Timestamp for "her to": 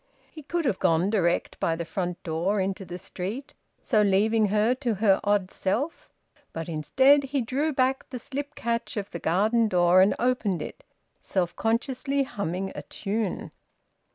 4.47-4.95